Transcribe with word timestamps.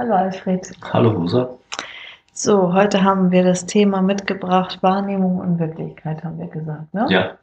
Hallo 0.00 0.14
Alfred. 0.14 0.70
Hallo 0.92 1.10
Rosa. 1.10 1.50
So, 2.32 2.72
heute 2.72 3.02
haben 3.02 3.32
wir 3.32 3.42
das 3.42 3.66
Thema 3.66 4.00
mitgebracht, 4.00 4.78
Wahrnehmung 4.80 5.38
und 5.40 5.58
Wirklichkeit, 5.58 6.22
haben 6.22 6.38
wir 6.38 6.46
gesagt. 6.46 6.94
Ne? 6.94 7.06
Ja. 7.10 7.38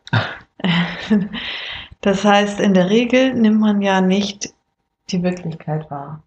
Das 2.01 2.23
heißt, 2.23 2.59
in 2.59 2.75
der 2.75 2.91
Regel 2.91 3.33
nimmt 3.33 3.59
man 3.59 3.81
ja 3.81 3.99
nicht 3.99 4.53
die 5.09 5.23
Wirklichkeit 5.23 5.89
wahr. 5.89 6.21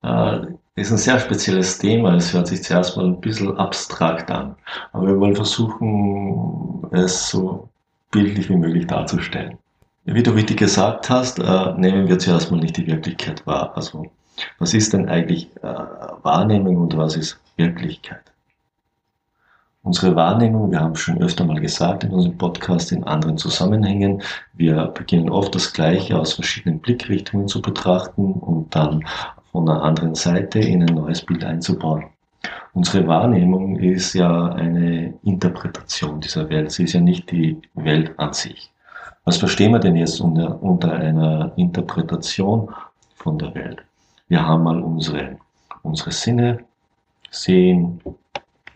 Das 0.00 0.46
äh, 0.46 0.52
ist 0.76 0.90
ein 0.90 0.96
sehr 0.96 1.18
spezielles 1.18 1.76
Thema. 1.76 2.14
Es 2.14 2.32
hört 2.32 2.46
sich 2.46 2.62
zuerst 2.62 2.96
mal 2.96 3.04
ein 3.04 3.20
bisschen 3.20 3.54
abstrakt 3.58 4.30
an. 4.30 4.56
Aber 4.92 5.08
wir 5.08 5.20
wollen 5.20 5.36
versuchen, 5.36 6.86
es 6.92 7.28
so 7.28 7.68
bildlich 8.10 8.48
wie 8.48 8.56
möglich 8.56 8.86
darzustellen. 8.86 9.58
Wie 10.06 10.22
du 10.22 10.30
richtig 10.30 10.56
gesagt 10.56 11.10
hast, 11.10 11.40
äh, 11.40 11.72
nehmen 11.76 12.08
wir 12.08 12.18
zuerst 12.18 12.50
mal 12.50 12.58
nicht 12.58 12.78
die 12.78 12.86
Wirklichkeit 12.86 13.46
wahr. 13.46 13.72
Also 13.76 14.06
was 14.58 14.74
ist 14.74 14.92
denn 14.92 15.08
eigentlich 15.08 15.50
äh, 15.62 15.74
Wahrnehmung 16.22 16.76
und 16.76 16.96
was 16.96 17.16
ist 17.16 17.40
Wirklichkeit? 17.56 18.22
Unsere 19.82 20.16
Wahrnehmung, 20.16 20.72
wir 20.72 20.80
haben 20.80 20.96
schon 20.96 21.22
öfter 21.22 21.44
mal 21.44 21.60
gesagt 21.60 22.02
in 22.02 22.10
unserem 22.10 22.36
Podcast, 22.36 22.90
in 22.90 23.04
anderen 23.04 23.38
Zusammenhängen, 23.38 24.20
wir 24.54 24.86
beginnen 24.86 25.30
oft 25.30 25.54
das 25.54 25.72
Gleiche 25.72 26.18
aus 26.18 26.32
verschiedenen 26.32 26.80
Blickrichtungen 26.80 27.46
zu 27.46 27.62
betrachten 27.62 28.32
und 28.32 28.74
dann 28.74 29.04
von 29.52 29.68
einer 29.68 29.84
anderen 29.84 30.16
Seite 30.16 30.58
in 30.58 30.82
ein 30.82 30.94
neues 30.94 31.22
Bild 31.22 31.44
einzubauen. 31.44 32.06
Unsere 32.72 33.06
Wahrnehmung 33.06 33.78
ist 33.78 34.12
ja 34.14 34.46
eine 34.48 35.14
Interpretation 35.22 36.20
dieser 36.20 36.48
Welt. 36.50 36.72
Sie 36.72 36.82
ist 36.82 36.92
ja 36.92 37.00
nicht 37.00 37.30
die 37.30 37.62
Welt 37.74 38.12
an 38.18 38.32
sich. 38.32 38.72
Was 39.24 39.38
verstehen 39.38 39.72
wir 39.72 39.78
denn 39.78 39.96
jetzt 39.96 40.20
unter, 40.20 40.62
unter 40.62 40.92
einer 40.92 41.52
Interpretation 41.56 42.68
von 43.14 43.38
der 43.38 43.54
Welt? 43.54 43.85
Wir 44.28 44.44
haben 44.44 44.64
mal 44.64 44.80
unsere, 44.80 45.38
unsere 45.82 46.10
Sinne, 46.10 46.64
sehen, 47.30 48.00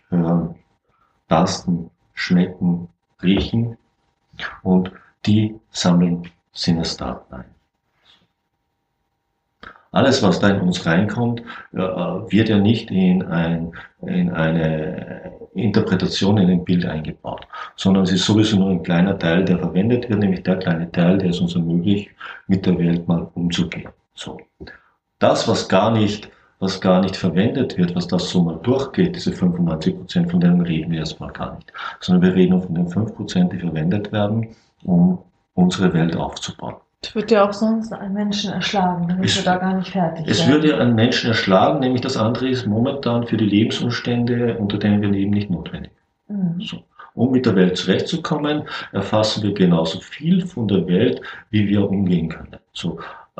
hören, 0.09 0.55
tasten, 1.27 1.89
schmecken, 2.13 2.87
riechen 3.21 3.77
und 4.63 4.91
die 5.25 5.59
sammeln 5.71 6.29
Sinnesdaten 6.53 7.35
ein. 7.35 7.45
Alles, 9.93 10.23
was 10.23 10.39
da 10.39 10.49
in 10.49 10.61
uns 10.61 10.85
reinkommt, 10.85 11.41
äh, 11.73 11.77
wird 11.77 12.47
ja 12.47 12.57
nicht 12.57 12.89
in, 12.91 13.23
ein, 13.23 13.73
in 14.01 14.31
eine 14.31 15.33
Interpretation, 15.53 16.37
in 16.37 16.49
ein 16.49 16.63
Bild 16.63 16.85
eingebaut, 16.85 17.45
sondern 17.75 18.03
es 18.03 18.13
ist 18.13 18.25
sowieso 18.25 18.57
nur 18.57 18.69
ein 18.69 18.83
kleiner 18.83 19.19
Teil, 19.19 19.43
der 19.43 19.59
verwendet 19.59 20.09
wird, 20.09 20.19
nämlich 20.19 20.43
der 20.43 20.59
kleine 20.59 20.89
Teil, 20.93 21.17
der 21.17 21.31
es 21.31 21.41
uns 21.41 21.55
ermöglicht, 21.55 22.09
mit 22.47 22.65
der 22.65 22.77
Welt 22.77 23.05
mal 23.05 23.29
umzugehen. 23.33 23.89
So 24.13 24.39
das, 25.21 25.47
was 25.47 25.69
gar 25.69 25.91
nicht, 25.91 26.29
was 26.59 26.81
gar 26.81 27.01
nicht 27.01 27.15
verwendet 27.15 27.77
wird, 27.77 27.95
was 27.95 28.07
das 28.07 28.29
so 28.29 28.43
mal 28.43 28.59
durchgeht, 28.63 29.15
diese 29.15 29.31
95 29.31 29.97
Prozent, 29.97 30.31
von 30.31 30.39
denen 30.39 30.61
reden 30.61 30.91
wir 30.91 30.99
erstmal 30.99 31.31
gar 31.31 31.55
nicht, 31.55 31.71
sondern 31.99 32.23
wir 32.23 32.35
reden 32.35 32.61
von 32.61 32.75
den 32.75 32.87
5 32.87 33.15
Prozent, 33.15 33.53
die 33.53 33.59
verwendet 33.59 34.11
werden, 34.11 34.49
um 34.83 35.19
unsere 35.53 35.93
Welt 35.93 36.15
aufzubauen. 36.15 36.75
Es 37.03 37.15
wird 37.15 37.31
ja 37.31 37.47
auch 37.47 37.53
sonst 37.53 37.91
einen 37.93 38.13
Menschen 38.13 38.51
erschlagen, 38.53 39.07
dann 39.07 39.23
ist 39.23 39.37
er 39.37 39.43
da 39.43 39.57
gar 39.57 39.73
nicht 39.73 39.89
fertig. 39.89 40.27
Es 40.27 40.47
wird 40.47 40.63
ja 40.63 40.77
einen 40.77 40.93
Menschen 40.93 41.29
erschlagen, 41.29 41.79
nämlich 41.79 42.01
das 42.01 42.15
andere 42.15 42.49
ist 42.49 42.67
momentan 42.67 43.25
für 43.25 43.37
die 43.37 43.45
Lebensumstände, 43.45 44.57
unter 44.59 44.77
denen 44.77 45.01
wir 45.01 45.09
leben, 45.09 45.31
nicht 45.31 45.49
notwendig. 45.49 45.91
Mhm. 46.27 46.61
So. 46.61 46.83
Um 47.13 47.31
mit 47.31 47.45
der 47.45 47.55
Welt 47.55 47.75
zurechtzukommen, 47.75 48.63
erfassen 48.93 49.43
wir 49.43 49.53
genauso 49.53 49.99
viel 49.99 50.45
von 50.45 50.67
der 50.67 50.87
Welt, 50.87 51.21
wie 51.49 51.67
wir 51.67 51.89
umgehen 51.89 52.29
können. 52.29 52.57
So. 52.71 52.99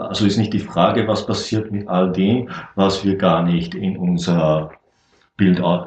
Also 0.09 0.25
ist 0.25 0.38
nicht 0.38 0.53
die 0.53 0.59
Frage, 0.59 1.07
was 1.07 1.25
passiert 1.25 1.72
mit 1.72 1.88
all 1.88 2.12
dem, 2.12 2.50
was 2.75 3.03
wir 3.06 3.17
gar 3.17 3.44
nicht 3.44 3.75
in 3.75 3.97
unser 3.97 4.72
Bild 5.38 5.59
äh, 5.59 5.79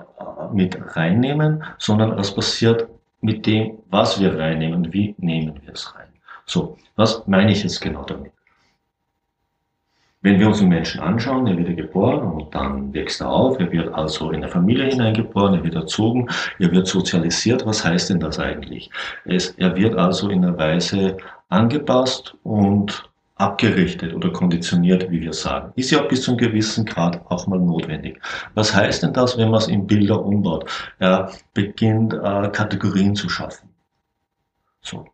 mit 0.53 0.77
reinnehmen, 0.97 1.63
sondern 1.79 2.17
was 2.17 2.35
passiert 2.35 2.89
mit 3.21 3.47
dem, 3.47 3.79
was 3.91 4.21
wir 4.21 4.39
reinnehmen, 4.39 4.93
wie 4.93 5.15
nehmen 5.19 5.61
wir 5.63 5.73
es 5.73 5.95
rein. 5.95 6.09
So, 6.47 6.77
was 6.97 7.27
meine 7.27 7.53
ich 7.53 7.63
jetzt 7.63 7.81
genau 7.81 8.05
damit? 8.05 8.33
Wenn 10.21 10.41
wir 10.41 10.47
uns 10.47 10.61
einen 10.61 10.71
Menschen 10.71 11.01
anschauen, 11.01 11.47
er 11.47 11.57
wird 11.59 11.77
geboren 11.77 12.27
und 12.33 12.55
dann 12.55 12.95
wächst 12.95 13.21
er 13.21 13.29
auf, 13.29 13.61
er 13.61 13.71
wird 13.71 13.93
also 13.93 14.31
in 14.31 14.37
eine 14.37 14.49
Familie 14.49 14.87
hineingeboren, 14.87 15.55
er 15.55 15.65
wird 15.65 15.75
erzogen, 15.75 16.29
er 16.59 16.73
wird 16.73 16.87
sozialisiert. 16.87 17.67
Was 17.67 17.85
heißt 17.85 18.09
denn 18.09 18.21
das 18.21 18.39
eigentlich? 18.39 18.91
Es, 19.27 19.51
er 19.51 19.77
wird 19.77 19.97
also 19.97 20.31
in 20.31 20.43
einer 20.43 20.57
Weise 20.57 21.19
angepasst 21.51 22.35
und 22.43 23.11
abgerichtet 23.37 24.15
oder 24.15 24.31
konditioniert, 24.31 25.11
wie 25.11 25.21
wir 25.21 25.33
sagen. 25.33 25.73
Ist 25.77 25.91
ja 25.91 26.03
bis 26.03 26.23
zu 26.23 26.31
einem 26.31 26.39
gewissen 26.39 26.85
Grad 26.85 27.21
auch 27.31 27.47
mal 27.47 27.59
notwendig. 27.59 28.21
Was 28.55 28.75
heißt 28.75 29.03
denn 29.03 29.13
das, 29.13 29.37
wenn 29.37 29.51
man 29.51 29.61
es 29.61 29.69
in 29.69 29.87
Bilder 29.87 30.25
umbaut? 30.25 30.71
Er 30.99 31.33
beginnt 31.53 32.15
äh, 32.15 32.49
Kategorien 32.51 33.17
zu 33.17 33.29
schaffen. 33.29 33.71
So. 34.81 35.07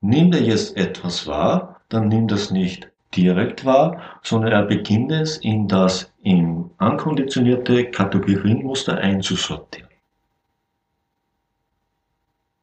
Nimmt 0.00 0.34
er 0.34 0.42
jetzt 0.42 0.76
etwas 0.76 1.26
wahr, 1.26 1.82
dann 1.90 2.08
nimmt 2.08 2.32
das 2.32 2.50
nicht 2.50 2.90
direkt 3.14 3.66
wahr, 3.66 4.00
sondern 4.22 4.52
er 4.52 4.62
beginnt 4.62 5.12
es 5.12 5.36
in 5.36 5.68
das 5.68 6.10
in 6.22 6.70
ankonditionierte 6.78 7.90
Kategorienmuster 7.90 8.96
einzusortieren. 8.96 9.90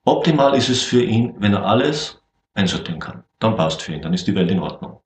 Optimal 0.06 0.56
ist 0.56 0.70
es 0.70 0.84
für 0.84 1.04
ihn, 1.04 1.36
wenn 1.38 1.54
er 1.54 1.66
alles 1.66 2.22
einsortieren 2.58 3.00
kann 3.00 3.24
dann 3.40 3.56
passt 3.56 3.82
für 3.82 3.94
ihn, 3.94 4.02
dann 4.02 4.14
ist 4.14 4.28
die 4.28 4.36
Welt 4.36 4.52
in 4.52 4.60
Ordnung. 4.60 5.00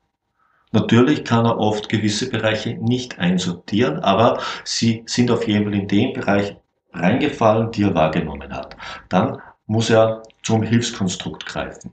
Natürlich 0.72 1.26
kann 1.26 1.46
er 1.46 1.60
oft 1.60 1.90
gewisse 1.90 2.30
Bereiche 2.30 2.76
nicht 2.76 3.20
einsortieren, 3.20 4.00
aber 4.00 4.40
sie 4.64 5.04
sind 5.06 5.30
auf 5.30 5.46
jeden 5.48 5.66
Fall 5.66 5.74
in 5.74 5.88
den 5.88 6.14
Bereich 6.14 6.56
reingefallen, 6.94 7.72
die 7.72 7.84
er 7.84 7.94
wahrgenommen 7.94 8.54
hat. 8.54 8.78
Dann 9.10 9.40
muss 9.68 9.90
er 9.90 10.24
zum 10.44 10.64
Hilfskonstrukt 10.64 11.46
greifen. 11.46 11.92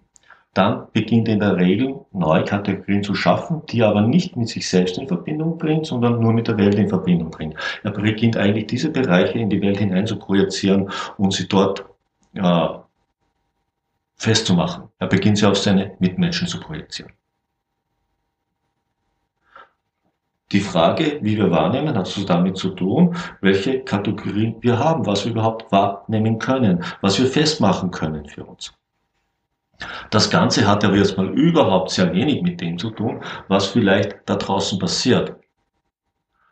Dann 0.55 0.87
beginnt 0.93 1.29
in 1.29 1.41
der 1.41 1.57
Regel 1.57 2.05
neue 2.13 2.45
Kategorien 2.45 3.03
zu 3.03 3.15
schaffen, 3.15 3.63
die 3.69 3.81
er 3.81 3.89
aber 3.89 4.01
nicht 4.01 4.37
mit 4.37 4.49
sich 4.49 4.69
selbst 4.69 4.97
in 4.97 5.07
Verbindung 5.07 5.59
bringt, 5.59 5.87
sondern 5.87 6.21
nur 6.21 6.33
mit 6.33 6.49
der 6.49 6.57
Welt 6.57 6.77
in 6.77 6.89
Verbindung 6.89 7.31
bringt. 7.31 7.55
Er 7.83 7.91
beginnt 7.91 8.37
eigentlich 8.37 8.67
diese 8.67 8.91
Bereiche 8.91 9.39
in 9.39 9.51
die 9.51 9.61
Welt 9.61 9.79
hinein 9.79 10.07
zu 10.07 10.19
projizieren 10.19 10.91
und 11.17 11.33
sie 11.33 11.47
dort 11.49 11.85
äh, 12.35 12.69
festzumachen. 14.19 14.89
Er 14.99 15.07
beginnt 15.07 15.39
sie 15.39 15.47
auf 15.47 15.57
seine 15.57 15.97
Mitmenschen 15.99 16.47
zu 16.47 16.61
projizieren. 16.61 17.13
Die 20.51 20.61
Frage, 20.61 21.19
wie 21.21 21.37
wir 21.37 21.51
wahrnehmen, 21.51 21.95
hat 21.97 22.07
so 22.07 22.25
damit 22.25 22.57
zu 22.57 22.71
tun, 22.71 23.15
welche 23.43 23.81
Kategorien 23.81 24.57
wir 24.61 24.79
haben, 24.79 25.05
was 25.05 25.25
wir 25.25 25.33
überhaupt 25.33 25.71
wahrnehmen 25.71 26.39
können, 26.39 26.83
was 27.03 27.19
wir 27.19 27.27
festmachen 27.27 27.91
können 27.91 28.27
für 28.27 28.45
uns. 28.45 28.73
Das 30.11 30.31
Ganze 30.31 30.67
hat 30.67 30.85
aber 30.85 30.97
jetzt 30.97 31.17
mal 31.19 31.29
überhaupt 31.29 31.91
sehr 31.91 32.13
wenig 32.13 32.43
mit 32.43 32.61
dem 32.61 32.79
zu 32.79 32.91
tun, 32.91 33.23
was 33.49 33.67
vielleicht 33.67 34.17
da 34.25 34.37
draußen 34.37 34.79
passiert. 34.79 35.37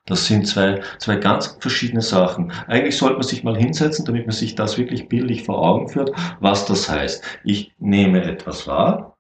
Das 0.07 0.27
sind 0.27 0.47
zwei, 0.47 0.81
zwei 0.99 1.17
ganz 1.17 1.59
verschiedene 1.61 2.01
Sachen. 2.01 2.53
Eigentlich 2.69 2.97
sollte 2.97 3.17
man 3.17 3.25
sich 3.25 3.43
mal 3.45 3.57
hinsetzen, 3.57 4.05
damit 4.05 4.27
man 4.27 4.35
sich 4.35 4.55
das 4.55 4.79
wirklich 4.79 5.09
bildlich 5.09 5.43
vor 5.45 5.61
Augen 5.61 5.89
führt, 5.89 6.13
was 6.41 6.65
das 6.67 6.89
heißt. 6.89 7.23
Ich 7.45 7.73
nehme 7.79 8.23
etwas 8.23 8.67
wahr, 8.69 9.17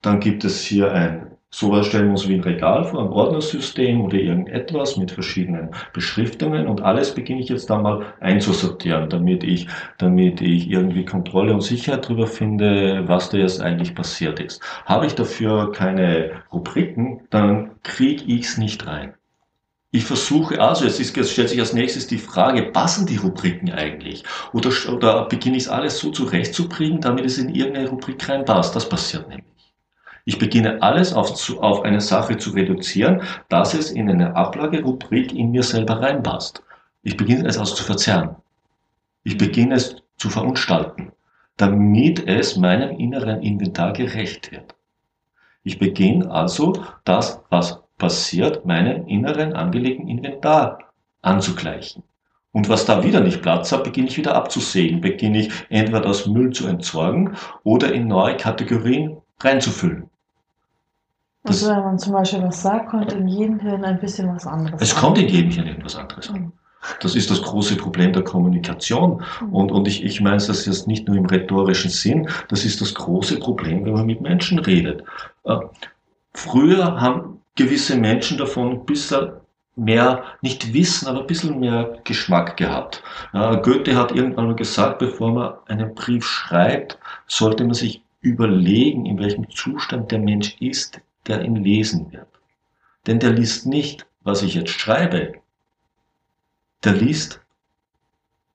dann 0.00 0.20
gibt 0.20 0.44
es 0.44 0.62
hier 0.62 0.92
ein, 0.92 1.32
sowas 1.50 1.86
stellen 1.86 2.04
wir 2.06 2.10
uns 2.12 2.28
wie 2.28 2.34
ein 2.34 2.40
Regal 2.42 2.84
vor, 2.84 3.00
ein 3.00 3.08
Ordnersystem 3.08 4.00
oder 4.00 4.16
irgendetwas 4.16 4.96
mit 4.96 5.10
verschiedenen 5.10 5.70
Beschriftungen 5.92 6.68
und 6.68 6.82
alles 6.82 7.14
beginne 7.14 7.40
ich 7.40 7.48
jetzt 7.48 7.68
da 7.68 7.78
mal 7.78 8.06
einzusortieren, 8.20 9.10
damit 9.10 9.42
ich, 9.42 9.66
damit 9.98 10.40
ich 10.40 10.70
irgendwie 10.70 11.04
Kontrolle 11.04 11.52
und 11.52 11.62
Sicherheit 11.62 12.04
darüber 12.04 12.28
finde, 12.28 13.08
was 13.08 13.30
da 13.30 13.38
jetzt 13.38 13.60
eigentlich 13.60 13.94
passiert 13.96 14.38
ist. 14.38 14.62
Habe 14.86 15.06
ich 15.06 15.14
dafür 15.16 15.72
keine 15.72 16.42
Rubriken, 16.52 17.22
dann 17.30 17.72
kriege 17.82 18.24
ich 18.26 18.46
es 18.46 18.58
nicht 18.58 18.86
rein. 18.86 19.17
Ich 19.90 20.04
versuche, 20.04 20.60
also 20.60 20.84
jetzt, 20.84 21.00
ist, 21.00 21.16
jetzt 21.16 21.32
stellt 21.32 21.48
sich 21.48 21.60
als 21.60 21.72
nächstes 21.72 22.06
die 22.06 22.18
Frage, 22.18 22.64
passen 22.64 23.06
die 23.06 23.16
Rubriken 23.16 23.72
eigentlich? 23.72 24.22
Oder, 24.52 24.70
oder 24.92 25.24
beginne 25.26 25.56
ich 25.56 25.62
es 25.62 25.68
alles 25.68 25.98
so 25.98 26.10
zurechtzubringen, 26.10 27.00
damit 27.00 27.24
es 27.24 27.38
in 27.38 27.54
irgendeine 27.54 27.88
Rubrik 27.88 28.28
reinpasst? 28.28 28.76
Das 28.76 28.86
passiert 28.86 29.28
nämlich. 29.28 29.46
Ich 30.26 30.38
beginne 30.38 30.82
alles 30.82 31.14
auf, 31.14 31.30
auf 31.62 31.84
eine 31.84 32.02
Sache 32.02 32.36
zu 32.36 32.50
reduzieren, 32.50 33.22
dass 33.48 33.72
es 33.72 33.90
in 33.90 34.10
eine 34.10 34.36
Ablagerubrik 34.36 35.32
in 35.32 35.52
mir 35.52 35.62
selber 35.62 36.02
reinpasst. 36.02 36.62
Ich 37.02 37.16
beginne 37.16 37.48
es 37.48 37.56
also 37.56 37.74
zu 37.74 37.84
verzerren. 37.84 38.36
Ich 39.24 39.38
beginne 39.38 39.76
es 39.76 39.96
zu 40.18 40.28
verunstalten, 40.28 41.12
damit 41.56 42.28
es 42.28 42.58
meinem 42.58 42.98
inneren 42.98 43.40
Inventar 43.40 43.94
gerecht 43.94 44.52
wird. 44.52 44.74
Ich 45.62 45.78
beginne 45.78 46.30
also 46.30 46.74
das, 47.04 47.40
was 47.48 47.80
passiert, 47.98 48.64
meinem 48.64 49.06
inneren 49.06 49.52
angelegten 49.52 50.08
Inventar 50.08 50.78
anzugleichen. 51.22 52.02
Und 52.52 52.68
was 52.68 52.86
da 52.86 53.04
wieder 53.04 53.20
nicht 53.20 53.42
Platz 53.42 53.70
hat, 53.72 53.84
beginne 53.84 54.08
ich 54.08 54.16
wieder 54.16 54.34
abzusägen, 54.34 55.00
beginne 55.00 55.40
ich 55.40 55.50
entweder 55.68 56.00
das 56.00 56.26
Müll 56.26 56.50
zu 56.52 56.66
entsorgen 56.66 57.36
oder 57.62 57.92
in 57.92 58.08
neue 58.08 58.36
Kategorien 58.36 59.18
reinzufüllen. 59.40 60.08
Das 61.44 61.62
also 61.62 61.76
wenn 61.76 61.84
man 61.84 61.98
zum 61.98 62.12
Beispiel 62.14 62.42
was 62.42 62.62
sagt, 62.62 62.90
kommt 62.90 63.12
in 63.12 63.28
jedem 63.28 63.60
Hirn 63.60 63.84
ein 63.84 64.00
bisschen 64.00 64.28
was 64.34 64.46
anderes. 64.46 64.80
Es 64.80 64.94
an. 64.94 65.00
kommt 65.00 65.18
in 65.18 65.28
jedem 65.28 65.50
Hirn 65.50 65.66
irgendwas 65.66 65.96
anderes 65.96 66.30
an. 66.30 66.40
Mhm. 66.40 66.52
Das 67.00 67.14
ist 67.14 67.30
das 67.30 67.42
große 67.42 67.76
Problem 67.76 68.12
der 68.12 68.22
Kommunikation. 68.22 69.22
Mhm. 69.40 69.54
Und, 69.54 69.72
und 69.72 69.88
ich, 69.88 70.04
ich 70.04 70.20
meine 70.20 70.36
das 70.36 70.66
jetzt 70.66 70.86
nicht 70.86 71.06
nur 71.06 71.16
im 71.16 71.26
rhetorischen 71.26 71.90
Sinn, 71.90 72.28
das 72.48 72.64
ist 72.64 72.80
das 72.80 72.94
große 72.94 73.38
Problem, 73.38 73.84
wenn 73.84 73.92
man 73.92 74.06
mit 74.06 74.20
Menschen 74.20 74.58
redet. 74.58 75.02
Äh, 75.44 75.56
früher 76.34 77.00
haben 77.00 77.40
gewisse 77.58 77.96
Menschen 77.96 78.38
davon 78.38 78.70
ein 78.70 78.86
bisschen 78.86 79.32
mehr, 79.74 80.24
nicht 80.42 80.72
Wissen, 80.72 81.08
aber 81.08 81.20
ein 81.20 81.26
bisschen 81.26 81.58
mehr 81.58 81.98
Geschmack 82.04 82.56
gehabt. 82.56 83.02
Goethe 83.32 83.96
hat 83.96 84.12
irgendwann 84.12 84.46
mal 84.46 84.56
gesagt, 84.56 85.00
bevor 85.00 85.32
man 85.32 85.54
einen 85.66 85.94
Brief 85.94 86.24
schreibt, 86.24 86.98
sollte 87.26 87.64
man 87.64 87.74
sich 87.74 88.02
überlegen, 88.20 89.06
in 89.06 89.18
welchem 89.18 89.50
Zustand 89.50 90.10
der 90.12 90.20
Mensch 90.20 90.56
ist, 90.60 91.00
der 91.26 91.42
ihn 91.42 91.56
lesen 91.56 92.12
wird. 92.12 92.28
Denn 93.06 93.18
der 93.18 93.30
liest 93.30 93.66
nicht, 93.66 94.06
was 94.22 94.42
ich 94.42 94.54
jetzt 94.54 94.70
schreibe, 94.70 95.34
der 96.84 96.92
liest, 96.92 97.40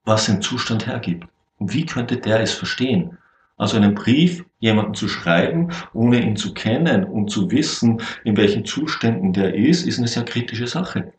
was 0.04 0.26
sein 0.26 0.40
Zustand 0.40 0.86
hergibt. 0.86 1.28
Und 1.58 1.74
wie 1.74 1.84
könnte 1.84 2.16
der 2.16 2.40
es 2.40 2.52
verstehen? 2.52 3.18
Also 3.56 3.76
einen 3.76 3.94
Brief 3.94 4.44
jemanden 4.58 4.94
zu 4.94 5.08
schreiben, 5.08 5.70
ohne 5.92 6.20
ihn 6.20 6.36
zu 6.36 6.54
kennen 6.54 7.04
und 7.04 7.30
zu 7.30 7.50
wissen, 7.50 8.02
in 8.24 8.36
welchen 8.36 8.64
Zuständen 8.64 9.32
der 9.32 9.54
ist, 9.54 9.86
ist 9.86 9.98
eine 9.98 10.08
sehr 10.08 10.24
kritische 10.24 10.66
Sache. 10.66 11.12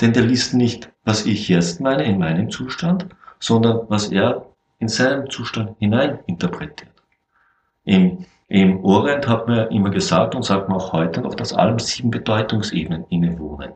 Denn 0.00 0.12
der 0.12 0.22
liest 0.22 0.54
nicht, 0.54 0.90
was 1.04 1.26
ich 1.26 1.48
jetzt 1.48 1.80
meine 1.80 2.04
in 2.04 2.18
meinem 2.18 2.50
Zustand, 2.50 3.06
sondern 3.40 3.80
was 3.88 4.08
er 4.08 4.46
in 4.78 4.88
seinem 4.88 5.30
Zustand 5.30 5.76
hinein 5.78 6.20
interpretiert. 6.26 6.90
Im, 7.84 8.26
im 8.48 8.84
Orient 8.84 9.26
hat 9.28 9.48
man 9.48 9.70
immer 9.70 9.90
gesagt 9.90 10.34
und 10.34 10.44
sagt 10.44 10.68
man 10.68 10.78
auch 10.78 10.92
heute 10.92 11.20
noch, 11.20 11.34
dass 11.34 11.52
allem 11.52 11.78
sieben 11.78 12.10
Bedeutungsebenen 12.10 13.04
innewohnen. 13.08 13.72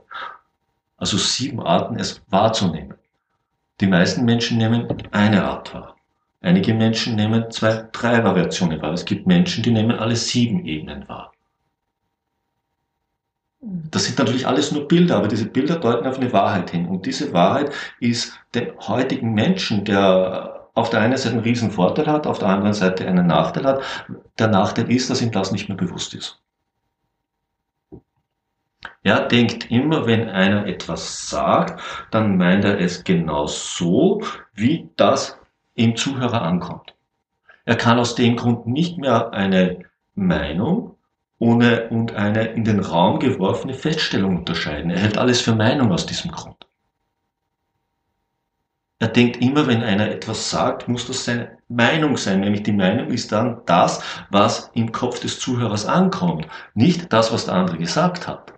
Also 0.97 1.17
sieben 1.17 1.61
Arten, 1.61 1.97
es 1.97 2.23
wahrzunehmen. 2.29 2.95
Die 3.81 3.87
meisten 3.87 4.25
Menschen 4.25 4.59
nehmen 4.59 4.89
eine 5.13 5.45
Art 5.45 5.73
wahr. 5.73 5.98
Einige 6.40 6.73
Menschen 6.73 7.17
nehmen 7.17 7.50
zwei, 7.50 7.88
drei 7.90 8.23
Variationen 8.23 8.81
wahr. 8.81 8.93
Es 8.93 9.05
gibt 9.05 9.26
Menschen, 9.26 9.62
die 9.62 9.73
nehmen 9.73 9.99
alle 9.99 10.14
sieben 10.14 10.64
Ebenen 10.64 11.08
wahr. 11.08 11.32
Das 13.61 14.05
sind 14.05 14.19
natürlich 14.19 14.46
alles 14.46 14.70
nur 14.70 14.87
Bilder, 14.87 15.17
aber 15.17 15.26
diese 15.26 15.46
Bilder 15.46 15.76
deuten 15.76 16.06
auf 16.06 16.19
eine 16.19 16.32
Wahrheit 16.32 16.70
hin. 16.70 16.87
Und 16.87 17.06
diese 17.06 17.32
Wahrheit 17.32 17.73
ist 17.99 18.38
dem 18.55 18.79
heutigen 18.87 19.35
Menschen, 19.35 19.85
der 19.85 20.69
auf 20.75 20.90
der 20.90 21.00
einen 21.00 21.17
Seite 21.17 21.35
einen 21.35 21.44
riesen 21.44 21.73
Vorteil 21.73 22.06
hat, 22.06 22.29
auf 22.29 22.38
der 22.38 22.49
anderen 22.49 22.73
Seite 22.73 23.06
einen 23.06 23.26
Nachteil 23.26 23.64
hat. 23.64 23.82
Der 24.38 24.46
Nachteil 24.46 24.90
ist, 24.93 25.11
dass 25.11 25.20
ihm 25.20 25.32
das 25.32 25.50
nicht 25.50 25.69
mehr 25.69 25.76
bewusst 25.76 26.14
ist. 26.14 26.40
Er 29.02 29.26
denkt 29.26 29.73
immer, 29.73 30.06
wenn 30.06 30.29
einer 30.29 30.67
etwas 30.67 31.29
sagt, 31.29 31.82
dann 32.12 32.37
meint 32.37 32.64
er 32.64 32.79
es 32.79 33.02
genau 33.02 33.49
so, 33.49 34.23
wie 34.55 34.88
das 34.96 35.37
im 35.79 35.97
Zuhörer 35.97 36.43
ankommt. 36.43 36.95
Er 37.65 37.77
kann 37.77 37.99
aus 37.99 38.15
dem 38.15 38.37
Grund 38.37 38.67
nicht 38.67 38.99
mehr 38.99 39.33
eine 39.33 39.85
Meinung 40.15 40.97
ohne 41.39 41.89
und 41.91 42.15
eine 42.15 42.47
in 42.49 42.65
den 42.65 42.81
Raum 42.81 43.21
geworfene 43.21 43.75
Feststellung 43.75 44.39
unterscheiden. 44.39 44.91
Er 44.91 44.99
hält 44.99 45.19
alles 45.19 45.41
für 45.41 45.55
Meinung 45.55 45.93
aus 45.93 46.07
diesem 46.07 46.33
Grund. 46.33 46.67
Er 48.99 49.09
denkt 49.09 49.41
immer, 49.41 49.69
wenn 49.69 49.85
einer 49.85 50.11
etwas 50.11 50.51
sagt, 50.51 50.89
muss 50.89 51.07
das 51.07 51.25
seine 51.25 51.59
Meinung 51.69 52.17
sein. 52.17 52.41
Nämlich 52.41 52.65
die 52.65 52.73
Meinung 52.73 53.09
ist 53.09 53.31
dann 53.31 53.61
das, 53.65 54.03
was 54.31 54.71
im 54.75 54.91
Kopf 54.91 55.21
des 55.21 55.39
Zuhörers 55.39 55.87
ankommt, 55.87 56.49
nicht 56.75 57.13
das, 57.13 57.33
was 57.33 57.45
der 57.45 57.55
andere 57.55 57.79
gesagt 57.79 58.27
hat. 58.27 58.53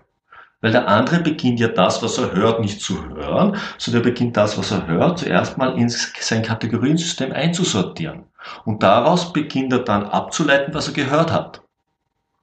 Weil 0.61 0.73
der 0.73 0.89
andere 0.89 1.21
beginnt 1.21 1.59
ja 1.59 1.69
das, 1.69 2.03
was 2.03 2.19
er 2.19 2.33
hört, 2.33 2.61
nicht 2.61 2.83
zu 2.83 3.03
hören, 3.09 3.57
sondern 3.79 4.03
er 4.03 4.11
beginnt 4.11 4.37
das, 4.37 4.59
was 4.59 4.71
er 4.71 4.87
hört, 4.87 5.21
zuerst 5.21 5.57
mal 5.57 5.79
in 5.79 5.89
sein 5.89 6.43
Kategoriensystem 6.43 7.33
einzusortieren. 7.33 8.25
Und 8.65 8.83
daraus 8.83 9.33
beginnt 9.33 9.73
er 9.73 9.81
dann 9.81 10.05
abzuleiten, 10.05 10.75
was 10.75 10.89
er 10.89 10.95
gehört 10.95 11.33
hat. 11.33 11.63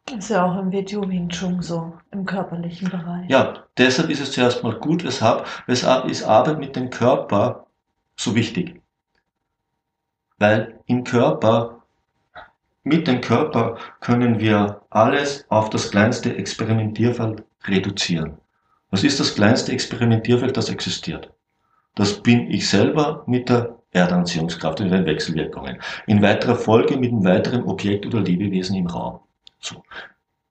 Das 0.05 0.19
ist 0.19 0.29
ja 0.29 0.45
auch 0.45 0.57
im 0.57 0.71
Video 0.71 1.07
Wing 1.07 1.27
Chun 1.29 1.61
so, 1.61 1.93
im 2.11 2.25
körperlichen 2.25 2.89
Bereich. 2.89 3.29
Ja, 3.29 3.65
deshalb 3.77 4.09
ist 4.09 4.21
es 4.21 4.31
zuerst 4.31 4.63
mal 4.63 4.73
gut, 4.73 5.03
weshalb, 5.03 5.45
weshalb 5.67 6.05
ist 6.05 6.23
Arbeit 6.23 6.59
mit 6.59 6.75
dem 6.75 6.89
Körper 6.89 7.67
so 8.15 8.33
wichtig. 8.33 8.81
Weil 10.39 10.79
im 10.85 11.03
Körper, 11.03 11.83
mit 12.83 13.05
dem 13.05 13.19
Körper 13.21 13.77
können 13.99 14.39
wir 14.39 14.81
alles 14.89 15.45
auf 15.49 15.69
das 15.69 15.91
kleinste 15.91 16.35
Experimentierfeld 16.35 17.43
reduzieren. 17.65 18.37
Was 18.91 19.03
ist 19.03 19.19
das 19.19 19.35
kleinste 19.35 19.71
Experimentierfeld, 19.71 20.55
das 20.55 20.69
existiert? 20.69 21.31
Das 21.95 22.21
bin 22.21 22.51
ich 22.51 22.69
selber 22.69 23.23
mit 23.27 23.49
der 23.49 23.77
Erdanziehungskraft 23.91 24.81
und 24.81 24.91
den 24.91 25.05
Wechselwirkungen. 25.05 25.79
In 26.05 26.21
weiterer 26.21 26.55
Folge 26.55 26.97
mit 26.97 27.11
einem 27.11 27.25
weiteren 27.25 27.63
Objekt 27.63 28.05
oder 28.05 28.21
Lebewesen 28.21 28.75
im 28.75 28.87
Raum. 28.87 29.19
So. 29.59 29.83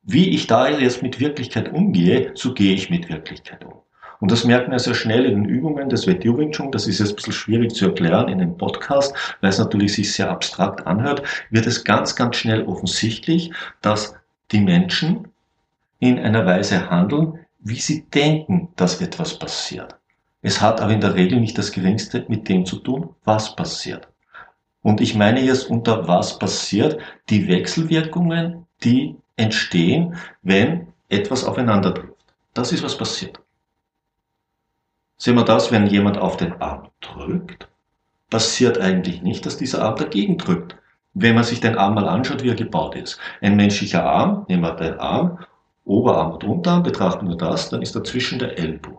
Wie 0.03 0.31
ich 0.31 0.47
da 0.47 0.69
jetzt 0.69 1.03
mit 1.03 1.20
Wirklichkeit 1.20 1.73
umgehe, 1.73 2.32
so 2.35 2.53
gehe 2.53 2.75
ich 2.75 2.91
mit 2.91 3.08
Wirklichkeit 3.08 3.64
um. 3.64 3.75
Und 4.20 4.31
das 4.31 4.44
merkt 4.44 4.69
man 4.69 4.79
sehr 4.79 4.94
schnell 4.94 5.25
in 5.25 5.43
den 5.43 5.44
Übungen 5.44 5.88
des 5.88 6.06
Wet 6.06 6.25
Wing 6.25 6.50
Chun. 6.53 6.73
Das 6.73 6.87
ist 6.87 6.99
jetzt 6.99 7.11
ein 7.11 7.17
bisschen 7.17 7.32
schwierig 7.32 7.75
zu 7.75 7.87
erklären 7.87 8.29
in 8.29 8.38
dem 8.38 8.56
Podcast, 8.56 9.14
weil 9.41 9.50
es 9.50 9.58
natürlich 9.58 9.94
sich 9.94 10.12
sehr 10.12 10.31
abstrakt 10.31 10.87
anhört. 10.87 11.23
Wird 11.50 11.67
es 11.67 11.85
ganz, 11.85 12.17
ganz 12.17 12.37
schnell 12.37 12.64
offensichtlich, 12.64 13.53
dass 13.82 14.14
die 14.53 14.61
Menschen 14.61 15.29
in 15.98 16.19
einer 16.19 16.44
Weise 16.46 16.90
handeln, 16.90 17.46
wie 17.58 17.81
sie 17.81 18.04
denken, 18.04 18.69
dass 18.76 19.00
etwas 19.00 19.38
passiert. 19.38 19.96
Es 20.43 20.60
hat 20.60 20.81
aber 20.81 20.93
in 20.93 21.00
der 21.00 21.15
Regel 21.15 21.41
nicht 21.41 21.58
das 21.58 21.72
geringste 21.72 22.24
mit 22.29 22.48
dem 22.48 22.67
zu 22.67 22.76
tun, 22.76 23.15
was 23.24 23.56
passiert. 23.56 24.08
Und 24.82 25.00
ich 25.00 25.17
meine 25.17 25.41
jetzt 25.41 25.69
unter 25.69 26.06
was 26.06 26.38
passiert 26.38 27.00
die 27.29 27.48
Wechselwirkungen, 27.48 28.67
die 28.84 29.17
entstehen, 29.36 30.17
wenn 30.43 30.88
etwas 31.08 31.44
aufeinander 31.44 31.93
trifft. 31.94 32.15
Das 32.55 32.72
ist, 32.72 32.84
was 32.84 32.96
passiert. 32.96 33.41
Sehen 35.17 35.34
wir 35.34 35.44
das, 35.44 35.72
wenn 35.72 35.86
jemand 35.86 36.19
auf 36.19 36.36
den 36.36 36.60
Arm 36.60 36.88
drückt, 37.00 37.69
passiert 38.31 38.79
eigentlich 38.79 39.22
nicht, 39.22 39.46
dass 39.46 39.56
dieser 39.56 39.82
Arm 39.82 39.96
dagegen 39.96 40.38
drückt. 40.38 40.76
Wenn 41.15 41.34
man 41.34 41.44
sich 41.44 41.60
den 41.60 41.76
Arm 41.76 41.94
mal 41.94 42.08
anschaut, 42.08 42.43
wie 42.43 42.50
er 42.50 42.55
gebaut 42.55 42.94
ist. 42.94 43.19
Ein 43.41 43.56
menschlicher 43.56 44.05
Arm, 44.05 44.44
nehmen 44.48 44.62
wir 44.62 44.74
den 44.74 45.00
Arm 45.00 45.38
Oberarm 45.86 46.32
und 46.32 46.44
Unterarm, 46.44 46.82
betrachten 46.82 47.28
wir 47.28 47.36
das, 47.36 47.70
dann 47.70 47.81
ist 47.81 47.96
dazwischen 47.96 48.38
der 48.38 48.58
Ellbogen. 48.58 48.98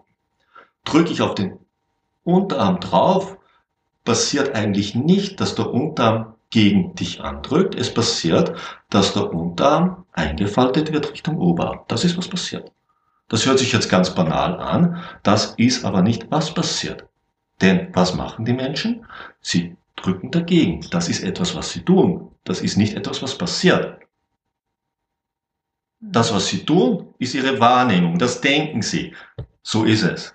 Drücke 0.85 1.11
ich 1.11 1.21
auf 1.21 1.35
den 1.35 1.59
Unterarm 2.23 2.79
drauf, 2.79 3.37
passiert 4.05 4.55
eigentlich 4.55 4.95
nicht, 4.95 5.39
dass 5.41 5.53
der 5.55 5.71
Unterarm 5.71 6.33
gegen 6.49 6.95
dich 6.95 7.21
andrückt. 7.21 7.75
Es 7.75 7.93
passiert, 7.93 8.53
dass 8.89 9.13
der 9.13 9.33
Unterarm 9.33 10.05
eingefaltet 10.13 10.93
wird 10.93 11.11
Richtung 11.11 11.37
Oberarm. 11.37 11.81
Das 11.89 12.05
ist, 12.05 12.17
was 12.17 12.29
passiert. 12.29 12.71
Das 13.27 13.45
hört 13.45 13.59
sich 13.59 13.73
jetzt 13.73 13.89
ganz 13.89 14.15
banal 14.15 14.57
an, 14.57 15.03
das 15.23 15.55
ist 15.57 15.83
aber 15.83 16.01
nicht, 16.01 16.31
was 16.31 16.53
passiert. 16.53 17.05
Denn 17.61 17.89
was 17.93 18.15
machen 18.15 18.45
die 18.45 18.53
Menschen? 18.53 19.05
Sie 19.41 19.75
drücken 19.97 20.31
dagegen. 20.31 20.85
Das 20.91 21.09
ist 21.09 21.23
etwas, 21.23 21.53
was 21.55 21.71
sie 21.71 21.81
tun. 21.81 22.31
Das 22.45 22.61
ist 22.61 22.77
nicht 22.77 22.95
etwas, 22.95 23.21
was 23.21 23.37
passiert. 23.37 23.99
Das, 25.99 26.33
was 26.33 26.47
sie 26.47 26.63
tun, 26.65 27.13
ist 27.17 27.33
ihre 27.33 27.59
Wahrnehmung, 27.59 28.19
das 28.19 28.41
denken 28.41 28.81
sie. 28.81 29.15
So 29.63 29.83
ist 29.83 30.03
es. 30.03 30.33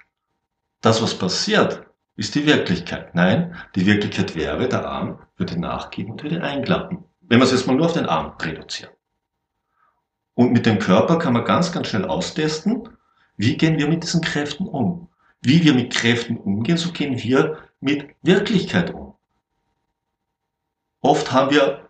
Das, 0.80 1.00
was 1.00 1.16
passiert, 1.16 1.86
ist 2.16 2.34
die 2.34 2.46
Wirklichkeit. 2.46 3.14
Nein, 3.14 3.54
die 3.74 3.86
Wirklichkeit 3.86 4.34
wäre, 4.34 4.68
der 4.68 4.86
Arm 4.86 5.20
würde 5.36 5.58
nachgeben 5.58 6.12
und 6.12 6.22
würde 6.22 6.42
einklappen. 6.42 7.04
Wenn 7.20 7.38
wir 7.38 7.44
es 7.44 7.52
jetzt 7.52 7.66
mal 7.66 7.76
nur 7.76 7.86
auf 7.86 7.92
den 7.92 8.06
Arm 8.06 8.36
reduzieren. 8.40 8.92
Und 10.34 10.52
mit 10.52 10.66
dem 10.66 10.78
Körper 10.78 11.18
kann 11.18 11.32
man 11.34 11.44
ganz, 11.44 11.72
ganz 11.72 11.88
schnell 11.88 12.04
austesten, 12.04 12.88
wie 13.36 13.56
gehen 13.56 13.78
wir 13.78 13.88
mit 13.88 14.02
diesen 14.02 14.20
Kräften 14.20 14.66
um. 14.66 15.08
Wie 15.40 15.64
wir 15.64 15.74
mit 15.74 15.92
Kräften 15.92 16.36
umgehen, 16.36 16.76
so 16.76 16.92
gehen 16.92 17.18
wir 17.18 17.58
mit 17.80 18.14
Wirklichkeit 18.22 18.92
um. 18.92 19.14
Oft 21.00 21.32
haben 21.32 21.50
wir 21.50 21.81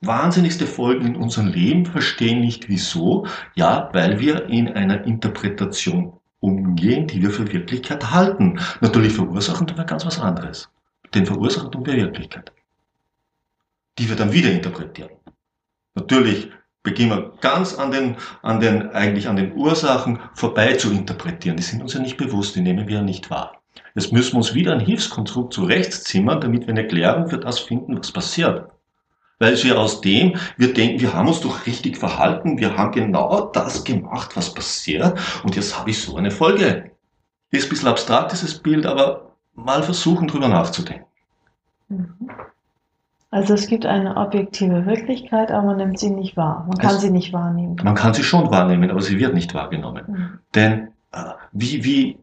wahnsinnigste 0.00 0.66
Folgen 0.66 1.06
in 1.06 1.16
unserem 1.16 1.48
Leben, 1.48 1.86
verstehen 1.86 2.40
nicht 2.40 2.68
wieso. 2.68 3.26
Ja, 3.54 3.90
weil 3.92 4.18
wir 4.18 4.46
in 4.46 4.68
einer 4.68 5.04
Interpretation 5.04 6.14
umgehen, 6.40 7.06
die 7.06 7.22
wir 7.22 7.30
für 7.30 7.52
Wirklichkeit 7.52 8.10
halten. 8.10 8.58
Natürlich 8.80 9.12
verursachen 9.12 9.66
tun 9.66 9.76
wir 9.76 9.84
ganz 9.84 10.06
was 10.06 10.18
anderes. 10.18 10.68
Den 11.14 11.26
verursachen 11.26 11.70
tun 11.70 11.84
wir 11.84 11.96
Wirklichkeit. 11.96 12.52
Die 13.98 14.08
wir 14.08 14.16
dann 14.16 14.32
wieder 14.32 14.50
interpretieren. 14.50 15.10
Natürlich 15.94 16.50
beginnen 16.82 17.10
wir 17.10 17.32
ganz 17.40 17.74
an 17.74 17.90
den, 17.90 18.16
an 18.42 18.60
den, 18.60 18.90
eigentlich 18.90 19.28
an 19.28 19.36
den 19.36 19.52
Ursachen 19.54 20.18
vorbei 20.34 20.74
zu 20.74 20.90
interpretieren. 20.90 21.56
Die 21.56 21.62
sind 21.62 21.82
uns 21.82 21.92
ja 21.92 22.00
nicht 22.00 22.16
bewusst, 22.16 22.56
die 22.56 22.62
nehmen 22.62 22.88
wir 22.88 22.96
ja 22.96 23.02
nicht 23.02 23.28
wahr. 23.28 23.60
Jetzt 23.94 24.12
müssen 24.12 24.32
wir 24.32 24.38
uns 24.38 24.54
wieder 24.54 24.72
ein 24.72 24.80
Hilfskonstrukt 24.80 25.52
zurechtzimmern, 25.52 26.40
damit 26.40 26.62
wir 26.62 26.70
eine 26.70 26.82
Erklärung 26.82 27.28
für 27.28 27.38
das 27.38 27.58
finden, 27.58 27.98
was 27.98 28.12
passiert. 28.12 28.70
Weil 29.40 29.60
wir 29.64 29.80
aus 29.80 30.02
dem, 30.02 30.36
wir 30.58 30.74
denken, 30.74 31.00
wir 31.00 31.14
haben 31.14 31.26
uns 31.26 31.40
doch 31.40 31.66
richtig 31.66 31.96
verhalten, 31.96 32.58
wir 32.58 32.76
haben 32.76 32.92
genau 32.92 33.46
das 33.46 33.84
gemacht, 33.84 34.36
was 34.36 34.54
passiert, 34.54 35.18
und 35.42 35.56
jetzt 35.56 35.76
habe 35.78 35.90
ich 35.90 36.00
so 36.00 36.16
eine 36.16 36.30
Folge. 36.30 36.90
Ist 37.50 37.66
ein 37.66 37.70
bisschen 37.70 37.88
abstrakt, 37.88 38.32
dieses 38.32 38.58
Bild, 38.58 38.86
aber 38.86 39.32
mal 39.54 39.82
versuchen, 39.82 40.28
drüber 40.28 40.48
nachzudenken. 40.48 41.06
Mhm. 41.88 42.30
Also 43.32 43.54
es 43.54 43.66
gibt 43.66 43.86
eine 43.86 44.16
objektive 44.16 44.86
Wirklichkeit, 44.86 45.52
aber 45.52 45.68
man 45.68 45.76
nimmt 45.78 45.98
sie 45.98 46.10
nicht 46.10 46.36
wahr. 46.36 46.66
Man 46.68 46.78
kann 46.78 46.96
es, 46.96 47.00
sie 47.00 47.10
nicht 47.10 47.32
wahrnehmen. 47.32 47.76
Man 47.82 47.94
kann 47.94 48.12
sie 48.12 48.24
schon 48.24 48.50
wahrnehmen, 48.50 48.90
aber 48.90 49.00
sie 49.00 49.18
wird 49.18 49.34
nicht 49.34 49.54
wahrgenommen. 49.54 50.04
Mhm. 50.06 50.38
Denn 50.54 50.88
äh, 51.12 51.24
wie, 51.52 51.84
wie... 51.84 52.18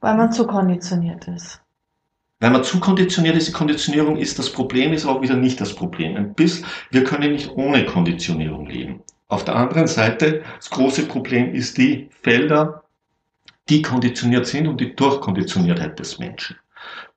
Weil 0.00 0.16
man 0.16 0.32
zu 0.32 0.46
konditioniert 0.46 1.26
ist. 1.28 1.62
Weil 2.40 2.50
man 2.50 2.64
zu 2.64 2.80
konditioniert 2.80 3.36
ist, 3.36 3.48
die 3.48 3.52
Konditionierung 3.52 4.16
ist 4.16 4.38
das 4.38 4.50
Problem, 4.50 4.92
ist 4.92 5.04
auch 5.04 5.20
wieder 5.20 5.36
nicht 5.36 5.60
das 5.60 5.74
Problem. 5.74 6.34
Bis 6.34 6.62
wir 6.90 7.04
können 7.04 7.32
nicht 7.32 7.50
ohne 7.50 7.84
Konditionierung 7.84 8.66
leben. 8.66 9.02
Auf 9.28 9.44
der 9.44 9.56
anderen 9.56 9.86
Seite, 9.86 10.42
das 10.56 10.70
große 10.70 11.06
Problem 11.06 11.54
ist 11.54 11.76
die 11.78 12.08
Felder, 12.22 12.82
die 13.68 13.82
konditioniert 13.82 14.46
sind 14.46 14.66
und 14.66 14.80
die 14.80 14.96
Durchkonditioniertheit 14.96 15.98
des 15.98 16.18
Menschen. 16.18 16.56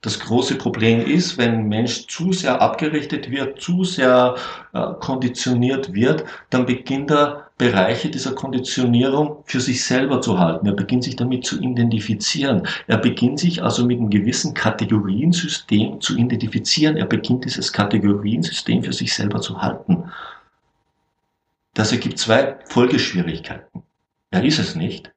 Das 0.02 0.20
große 0.20 0.56
Problem 0.56 1.06
ist, 1.06 1.38
wenn 1.38 1.54
ein 1.54 1.68
Mensch 1.70 2.08
zu 2.08 2.34
sehr 2.34 2.62
abgerichtet 2.62 3.32
wird, 3.32 3.62
zu 3.62 3.86
sehr 3.86 4.36
äh, 4.74 4.88
konditioniert 5.00 5.94
wird, 5.94 6.26
dann 6.50 6.66
beginnt 6.66 7.10
er 7.10 7.43
Bereiche 7.58 8.10
dieser 8.10 8.34
Konditionierung 8.34 9.44
für 9.46 9.62
sich 9.62 9.84
selber 9.84 10.22
zu 10.22 10.40
halten. 10.40 10.66
Er 10.66 10.74
beginnt 10.74 11.04
sich 11.04 11.16
damit 11.16 11.46
zu 11.46 11.62
identifizieren. 11.62 12.68
Er 12.88 12.98
beginnt 12.98 13.40
sich 13.40 13.62
also 13.62 13.86
mit 13.86 14.00
einem 14.00 14.10
gewissen 14.10 14.54
Kategoriensystem 14.54 16.02
zu 16.02 16.18
identifizieren. 16.18 16.98
Er 16.98 17.06
beginnt 17.06 17.46
dieses 17.46 17.72
Kategoriensystem 17.72 18.84
für 18.84 18.94
sich 18.94 19.14
selber 19.14 19.40
zu 19.40 19.62
halten. 19.62 20.12
Das 21.76 21.92
ergibt 21.92 22.20
zwei 22.20 22.58
Folgeschwierigkeiten. 22.66 23.84
Er 24.32 24.44
ist 24.44 24.60
es 24.60 24.76
nicht. 24.76 25.12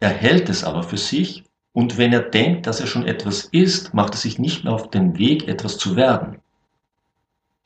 Er 0.00 0.10
hält 0.10 0.48
es 0.48 0.64
aber 0.64 0.82
für 0.82 0.96
sich 0.96 1.44
und 1.72 1.98
wenn 1.98 2.12
er 2.12 2.22
denkt, 2.22 2.66
dass 2.66 2.80
er 2.80 2.86
schon 2.86 3.06
etwas 3.06 3.44
ist, 3.44 3.94
macht 3.94 4.14
er 4.14 4.18
sich 4.18 4.38
nicht 4.38 4.64
mehr 4.64 4.72
auf 4.72 4.90
den 4.90 5.18
Weg, 5.18 5.46
etwas 5.46 5.78
zu 5.78 5.94
werden. 5.94 6.40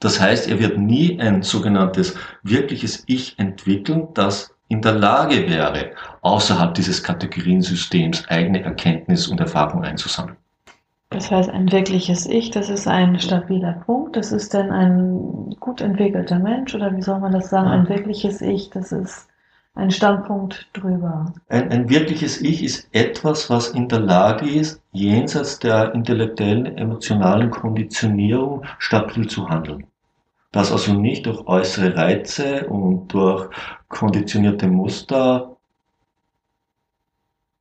Das 0.04 0.20
heißt, 0.20 0.50
er 0.50 0.60
wird 0.60 0.76
nie 0.76 1.18
ein 1.18 1.40
sogenanntes 1.40 2.14
wirkliches 2.42 3.04
Ich 3.06 3.38
entwickeln, 3.38 4.08
das 4.12 4.54
in 4.68 4.82
der 4.82 4.92
Lage 4.92 5.48
wäre, 5.48 5.92
außerhalb 6.20 6.74
dieses 6.74 7.02
Kategoriensystems 7.02 8.28
eigene 8.28 8.62
Erkenntnis 8.62 9.28
und 9.28 9.40
Erfahrung 9.40 9.82
einzusammeln. 9.82 10.36
Das 11.08 11.30
heißt, 11.30 11.48
ein 11.48 11.72
wirkliches 11.72 12.26
Ich, 12.26 12.50
das 12.50 12.68
ist 12.68 12.86
ein 12.86 13.18
stabiler 13.18 13.82
Punkt, 13.86 14.16
das 14.16 14.30
ist 14.30 14.52
dann 14.52 14.70
ein 14.72 15.56
gut 15.58 15.80
entwickelter 15.80 16.38
Mensch 16.38 16.74
oder 16.74 16.94
wie 16.94 17.00
soll 17.00 17.20
man 17.20 17.32
das 17.32 17.48
sagen? 17.48 17.68
Ein 17.68 17.88
wirkliches 17.88 18.42
Ich, 18.42 18.68
das 18.68 18.92
ist 18.92 19.26
ein 19.74 19.90
Standpunkt 19.90 20.68
drüber. 20.74 21.32
Ein, 21.48 21.70
ein 21.70 21.88
wirkliches 21.88 22.42
Ich 22.42 22.62
ist 22.62 22.88
etwas, 22.92 23.48
was 23.48 23.68
in 23.68 23.88
der 23.88 24.00
Lage 24.00 24.50
ist, 24.50 24.82
jenseits 24.92 25.58
der 25.60 25.94
intellektuellen, 25.94 26.76
emotionalen 26.76 27.50
Konditionierung 27.50 28.66
stabil 28.78 29.26
zu 29.28 29.48
handeln. 29.48 29.86
Das 30.54 30.70
also 30.70 30.94
nicht 30.94 31.26
durch 31.26 31.48
äußere 31.48 31.96
Reize 31.96 32.68
und 32.68 33.08
durch 33.08 33.50
konditionierte 33.88 34.68
Muster 34.68 35.56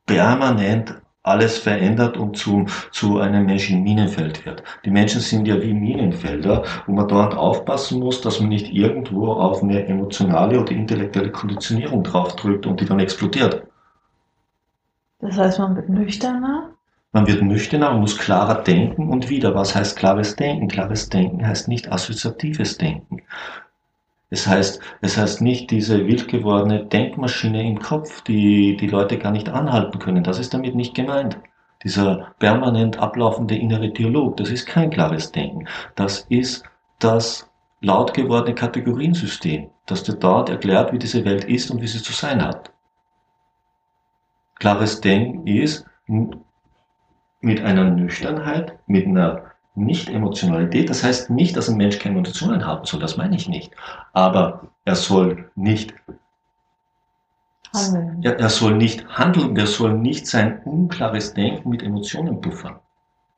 permanent 0.05 1.01
alles 1.23 1.57
verändert 1.57 2.17
und 2.17 2.37
zu, 2.37 2.67
zu 2.91 3.19
einem 3.19 3.47
Menschen 3.47 3.81
Minenfeld 3.81 4.45
wird. 4.45 4.61
Die 4.85 4.91
Menschen 4.91 5.21
sind 5.21 5.47
ja 5.47 5.59
wie 5.59 5.73
Minenfelder, 5.73 6.65
wo 6.85 6.91
man 6.91 7.07
dort 7.07 7.35
aufpassen 7.35 7.99
muss, 7.99 8.21
dass 8.21 8.39
man 8.39 8.49
nicht 8.49 8.71
irgendwo 8.71 9.31
auf 9.31 9.63
eine 9.63 9.87
emotionale 9.87 10.61
oder 10.61 10.71
intellektuelle 10.71 11.31
Konditionierung 11.31 12.03
draufdrückt 12.03 12.67
und 12.67 12.79
die 12.79 12.85
dann 12.85 12.99
explodiert. 12.99 13.63
Das 15.17 15.35
heißt, 15.35 15.57
man 15.57 15.75
wird 15.75 15.89
nüchterner? 15.89 16.75
Man 17.13 17.27
wird 17.27 17.43
nüchterner, 17.43 17.91
man 17.91 18.01
muss 18.01 18.17
klarer 18.17 18.63
denken 18.63 19.09
und 19.09 19.29
wieder. 19.29 19.53
Was 19.53 19.75
heißt 19.75 19.95
klares 19.97 20.35
Denken? 20.35 20.67
Klares 20.67 21.09
Denken 21.09 21.45
heißt 21.47 21.67
nicht 21.67 21.91
assoziatives 21.91 22.79
Denken. 22.79 23.21
Es 24.31 24.47
heißt, 24.47 24.81
es 25.01 25.15
heißt 25.15 25.39
nicht 25.41 25.69
diese 25.69 26.07
wild 26.07 26.27
gewordene 26.27 26.85
Denkmaschine 26.85 27.67
im 27.67 27.77
Kopf, 27.77 28.23
die 28.23 28.75
die 28.77 28.87
Leute 28.87 29.19
gar 29.19 29.31
nicht 29.31 29.47
anhalten 29.47 29.99
können. 29.99 30.23
Das 30.23 30.39
ist 30.39 30.55
damit 30.55 30.73
nicht 30.73 30.95
gemeint. 30.95 31.37
Dieser 31.83 32.33
permanent 32.39 32.97
ablaufende 32.97 33.55
innere 33.55 33.89
Dialog, 33.89 34.37
das 34.37 34.49
ist 34.49 34.65
kein 34.65 34.89
klares 34.89 35.31
Denken. 35.31 35.67
Das 35.93 36.21
ist 36.29 36.63
das 36.97 37.47
laut 37.81 38.15
gewordene 38.15 38.55
Kategoriensystem, 38.55 39.69
das 39.85 40.01
dir 40.01 40.15
dort 40.15 40.49
erklärt, 40.49 40.91
wie 40.91 40.97
diese 40.97 41.23
Welt 41.25 41.43
ist 41.43 41.69
und 41.69 41.79
wie 41.79 41.87
sie 41.87 42.01
zu 42.01 42.11
sein 42.11 42.43
hat. 42.43 42.71
Klares 44.55 44.99
Denken 44.99 45.45
ist 45.45 45.85
mit 47.43 47.61
einer 47.61 47.83
Nüchternheit, 47.83 48.79
mit 48.87 49.05
einer 49.05 49.51
nicht-Emotionalität, 49.75 50.89
das 50.89 51.03
heißt 51.03 51.29
nicht, 51.29 51.57
dass 51.57 51.69
ein 51.69 51.77
Mensch 51.77 51.99
keine 51.99 52.17
Emotionen 52.17 52.65
haben 52.65 52.85
soll, 52.85 52.99
das 52.99 53.17
meine 53.17 53.35
ich 53.35 53.49
nicht. 53.49 53.71
Aber 54.13 54.67
er 54.85 54.95
soll 54.95 55.51
nicht 55.55 55.93
handeln. 57.73 58.21
Er, 58.23 58.39
er 58.39 58.49
soll 58.49 58.75
nicht 58.75 59.07
handeln, 59.09 59.57
er 59.57 59.67
soll 59.67 59.93
nicht 59.93 60.27
sein 60.27 60.61
unklares 60.63 61.33
Denken 61.33 61.69
mit 61.69 61.83
Emotionen 61.83 62.39
buffern. 62.39 62.79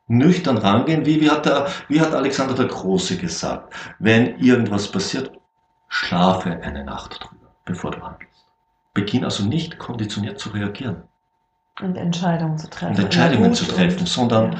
Nüchtern 0.08 0.58
rangehen, 0.58 1.06
wie, 1.06 1.20
wie, 1.20 1.32
hat 1.32 1.46
der, 1.46 1.68
wie 1.88 2.00
hat 2.00 2.14
Alexander 2.14 2.54
der 2.54 2.68
Große 2.68 3.18
gesagt, 3.18 3.74
wenn 3.98 4.38
irgendwas 4.38 4.92
passiert, 4.92 5.32
schlafe 5.88 6.52
eine 6.62 6.84
Nacht 6.84 7.24
drüber, 7.24 7.56
bevor 7.64 7.92
du 7.92 8.02
handelst. 8.02 8.46
Beginn 8.94 9.24
also 9.24 9.46
nicht 9.46 9.80
konditioniert 9.80 10.38
zu 10.40 10.50
reagieren. 10.50 11.04
Und 11.82 11.98
Entscheidungen 11.98 12.58
zu 12.58 12.70
treffen. 12.70 12.96
Und 12.96 13.04
Entscheidungen 13.04 13.54
zu 13.54 13.66
treffen, 13.66 14.06
sondern 14.06 14.54
ja. 14.54 14.60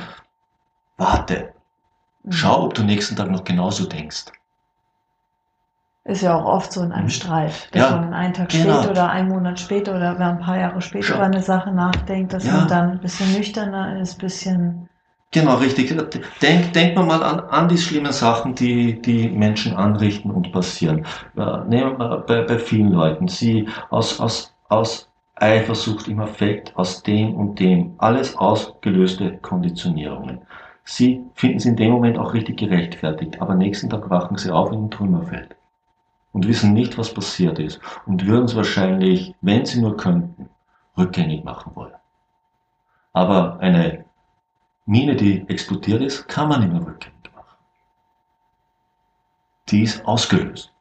warte, 0.98 1.56
Schau, 2.30 2.66
ob 2.66 2.74
du 2.74 2.84
nächsten 2.84 3.16
Tag 3.16 3.30
noch 3.30 3.44
genauso 3.44 3.86
denkst. 3.86 4.26
Ist 6.06 6.22
ja 6.22 6.36
auch 6.36 6.46
oft 6.46 6.72
so 6.72 6.84
in 6.84 6.92
einem 6.92 7.06
mhm. 7.06 7.10
Streit, 7.10 7.70
dass 7.72 7.90
ja, 7.90 7.98
man 7.98 8.14
einen 8.14 8.34
Tag 8.34 8.50
genau. 8.50 8.76
später 8.76 8.92
oder 8.92 9.10
einen 9.10 9.30
Monat 9.30 9.60
später 9.60 9.96
oder 9.96 10.18
ein 10.20 10.40
paar 10.40 10.58
Jahre 10.58 10.82
später 10.82 11.04
Schau. 11.06 11.16
über 11.16 11.26
eine 11.26 11.42
Sache 11.42 11.72
nachdenkt, 11.72 12.34
dass 12.34 12.46
ja. 12.46 12.54
man 12.54 12.68
dann 12.68 12.92
ein 12.92 13.00
bisschen 13.00 13.34
nüchterner 13.34 14.00
ist, 14.00 14.16
ein 14.16 14.20
bisschen. 14.20 14.90
Genau, 15.32 15.56
richtig. 15.56 15.96
Denk, 16.42 16.74
denk 16.74 16.96
mal 16.96 17.24
an, 17.24 17.40
an 17.40 17.68
die 17.68 17.78
schlimmen 17.78 18.14
Sachen, 18.14 18.54
die 18.54 19.02
die 19.02 19.30
Menschen 19.30 19.76
anrichten 19.76 20.30
und 20.32 20.52
passieren. 20.52 21.06
Nehmen 21.34 21.98
wir 21.98 22.24
bei, 22.28 22.44
bei 22.44 22.60
vielen 22.60 22.92
Leuten. 22.92 23.28
Sie 23.28 23.68
aus, 23.90 24.20
aus, 24.20 24.54
aus 24.70 25.10
Eifersucht 25.36 26.08
im 26.08 26.22
Affekt, 26.22 26.76
aus 26.78 27.04
dem 27.04 27.36
und 27.36 27.60
dem. 27.60 27.96
Alles 27.98 28.38
ausgelöste 28.38 29.38
Konditionierungen. 29.40 30.42
Sie 30.86 31.26
finden 31.34 31.58
es 31.58 31.66
in 31.66 31.76
dem 31.76 31.92
Moment 31.92 32.18
auch 32.18 32.34
richtig 32.34 32.58
gerechtfertigt, 32.58 33.42
aber 33.42 33.56
nächsten 33.56 33.90
Tag 33.90 34.10
wachen 34.10 34.38
Sie 34.38 34.52
auf 34.52 34.72
in 34.72 34.78
einem 34.78 34.92
Trümmerfeld 34.92 35.56
und 36.32 36.48
wissen 36.48 36.74
nicht, 36.74 36.98
was 36.98 37.14
passiert 37.14 37.60
ist 37.60 37.82
und 38.06 38.26
würden 38.28 38.46
es 38.46 38.56
wahrscheinlich, 38.56 39.34
wenn 39.42 39.66
Sie 39.66 39.82
nur 39.82 39.98
könnten, 39.98 40.50
rückgängig 40.98 41.44
machen 41.44 41.76
wollen. 41.76 41.96
Aber 43.14 43.60
eine 43.60 44.06
Mine, 44.86 45.16
die 45.16 45.48
explodiert 45.50 46.02
ist, 46.02 46.28
kann 46.28 46.50
man 46.50 46.60
nicht 46.62 46.72
mehr 46.72 46.86
rückgängig 46.86 47.32
machen. 47.34 47.58
Die 49.70 49.82
ist 49.82 50.06
ausgelöst. 50.06 50.75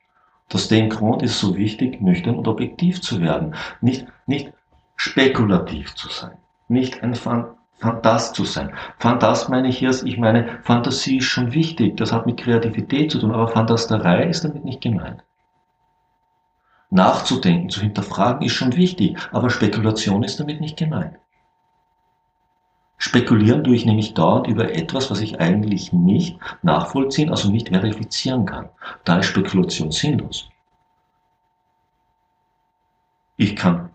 Aus 0.53 0.69
dem 0.69 0.89
ist 1.21 1.41
so 1.41 1.57
wichtig, 1.57 2.01
nüchtern 2.01 2.37
und 2.37 2.47
objektiv 2.47 3.01
zu 3.01 3.21
werden, 3.21 3.55
nicht, 3.81 4.07
nicht 4.27 4.53
spekulativ 4.95 5.95
zu 5.97 6.09
sein, 6.09 6.37
nicht 6.69 7.03
ein 7.03 7.15
Fantast 7.15 8.37
zu 8.37 8.45
sein. 8.45 8.73
Fantast 8.99 9.49
meine 9.49 9.69
ich 9.69 9.81
jetzt, 9.81 10.05
ich 10.05 10.17
meine, 10.17 10.61
Fantasie 10.63 11.19
ist 11.19 11.25
schon 11.25 11.53
wichtig, 11.53 11.97
das 11.97 12.13
hat 12.13 12.27
mit 12.27 12.37
Kreativität 12.37 13.11
zu 13.11 13.19
tun, 13.19 13.33
aber 13.33 13.49
Fantasterei 13.49 14.29
ist 14.29 14.45
damit 14.45 14.65
nicht 14.65 14.81
gemeint. 14.81 15.25
Nachzudenken, 16.91 17.71
zu 17.71 17.81
hinterfragen 17.81 18.47
ist 18.47 18.53
schon 18.53 18.77
wichtig, 18.77 19.19
aber 19.33 19.51
Spekulation 19.51 20.23
ist 20.23 20.39
damit 20.39 20.61
nicht 20.61 20.77
gemeint. 20.77 21.19
Spekulieren 22.97 23.65
tue 23.65 23.75
ich 23.75 23.85
nämlich 23.85 24.15
dauernd 24.15 24.47
über 24.47 24.73
etwas, 24.73 25.11
was 25.11 25.21
ich 25.21 25.41
eigentlich 25.41 25.93
nicht 25.93 26.39
nachvollziehen, 26.63 27.31
also 27.31 27.51
nicht 27.51 27.69
verifizieren 27.69 28.47
kann. 28.47 28.69
Da 29.05 29.19
ist 29.19 29.27
Spekulation 29.27 29.91
sinnlos. 29.91 30.49
Ich 33.37 33.57
kann 33.57 33.91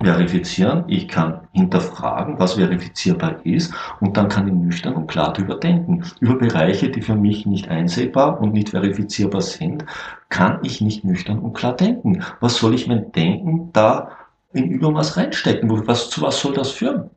verifizieren, 0.00 0.84
ich 0.88 1.08
kann 1.08 1.48
hinterfragen, 1.52 2.38
was 2.38 2.54
verifizierbar 2.54 3.44
ist 3.44 3.74
und 4.00 4.16
dann 4.16 4.28
kann 4.28 4.46
ich 4.46 4.54
nüchtern 4.54 4.94
und 4.94 5.06
klar 5.06 5.32
darüber 5.32 5.56
denken. 5.56 6.04
Über 6.20 6.36
Bereiche, 6.36 6.90
die 6.90 7.00
für 7.00 7.16
mich 7.16 7.46
nicht 7.46 7.68
einsehbar 7.68 8.40
und 8.40 8.52
nicht 8.52 8.70
verifizierbar 8.70 9.40
sind, 9.40 9.84
kann 10.28 10.60
ich 10.62 10.80
nicht 10.80 11.04
nüchtern 11.04 11.38
und 11.38 11.54
klar 11.54 11.74
denken. 11.74 12.22
Was 12.40 12.56
soll 12.56 12.74
ich 12.74 12.86
mein 12.86 13.10
Denken 13.12 13.70
da 13.72 14.10
in 14.52 14.70
Übermaß 14.70 15.16
reinstecken? 15.16 15.86
Was, 15.86 16.10
zu 16.10 16.22
was 16.22 16.40
soll 16.40 16.52
das 16.52 16.70
führen? 16.70 17.10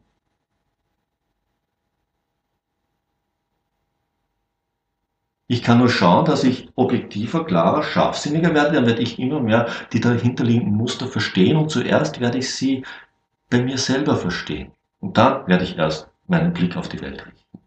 Ich 5.51 5.63
kann 5.63 5.79
nur 5.79 5.89
schauen, 5.89 6.25
dass 6.25 6.43
ich 6.43 6.69
objektiver, 6.75 7.43
klarer, 7.43 7.81
scharfsinniger 7.81 8.53
werde, 8.53 8.73
dann 8.73 8.85
werde 8.85 9.01
ich 9.01 9.17
immer 9.17 9.39
mehr 9.39 9.65
die 9.91 9.99
dahinterliegenden 9.99 10.77
Muster 10.77 11.07
verstehen 11.07 11.57
und 11.57 11.71
zuerst 11.71 12.19
werde 12.19 12.37
ich 12.37 12.53
sie 12.53 12.83
bei 13.49 13.59
mir 13.63 13.79
selber 13.79 14.15
verstehen. 14.15 14.69
Und 14.99 15.17
dann 15.17 15.47
werde 15.47 15.63
ich 15.63 15.75
erst 15.75 16.07
meinen 16.27 16.53
Blick 16.53 16.77
auf 16.77 16.87
die 16.87 17.01
Welt 17.01 17.25
richten. 17.25 17.59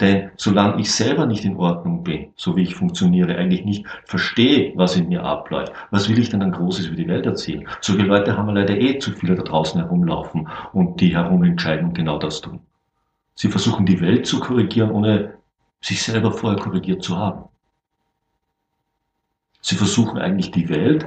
Denn 0.00 0.30
solange 0.36 0.80
ich 0.80 0.92
selber 0.92 1.26
nicht 1.26 1.44
in 1.44 1.56
Ordnung 1.56 2.04
bin, 2.04 2.32
so 2.36 2.54
wie 2.54 2.62
ich 2.62 2.76
funktioniere, 2.76 3.34
eigentlich 3.36 3.64
nicht 3.64 3.84
verstehe, 4.04 4.72
was 4.76 4.94
in 4.94 5.08
mir 5.08 5.24
abläuft, 5.24 5.72
was 5.90 6.08
will 6.08 6.20
ich 6.20 6.28
denn 6.28 6.38
dann 6.38 6.52
Großes 6.52 6.86
über 6.86 6.96
die 6.96 7.08
Welt 7.08 7.26
erzählen? 7.26 7.66
So 7.80 7.94
viele 7.94 8.06
Leute 8.06 8.36
haben 8.36 8.46
wir 8.46 8.54
leider 8.54 8.78
eh 8.78 9.00
zu 9.00 9.10
viele 9.10 9.34
da 9.34 9.42
draußen 9.42 9.80
herumlaufen 9.80 10.48
und 10.72 11.00
die 11.00 11.16
herumentscheiden 11.16 11.86
und 11.86 11.94
genau 11.94 12.16
das 12.16 12.40
tun. 12.40 12.60
Sie 13.34 13.48
versuchen 13.48 13.86
die 13.86 14.00
Welt 14.00 14.24
zu 14.24 14.38
korrigieren, 14.38 14.92
ohne 14.92 15.34
sich 15.84 16.02
selber 16.02 16.32
vorher 16.32 16.58
korrigiert 16.58 17.02
zu 17.02 17.18
haben. 17.18 17.44
Sie 19.60 19.74
versuchen 19.74 20.18
eigentlich 20.18 20.50
die 20.50 20.68
Welt 20.70 21.06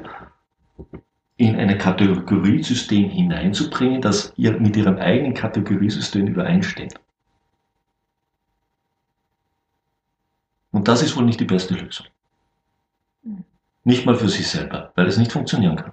in 1.38 1.56
ein 1.56 1.76
Kategoriesystem 1.78 3.10
hineinzubringen, 3.10 4.02
das 4.02 4.34
ihr 4.36 4.60
mit 4.60 4.76
ihrem 4.76 4.98
eigenen 4.98 5.34
Kategoriesystem 5.34 6.28
übereinstimmt. 6.28 7.00
Und 10.72 10.88
das 10.88 11.02
ist 11.02 11.16
wohl 11.16 11.26
nicht 11.26 11.40
die 11.40 11.46
beste 11.46 11.74
Lösung. 11.74 12.06
Nicht 13.84 14.06
mal 14.06 14.16
für 14.16 14.30
sich 14.30 14.48
selber, 14.48 14.92
weil 14.96 15.08
es 15.08 15.18
nicht 15.18 15.32
funktionieren 15.32 15.76
kann. 15.76 15.92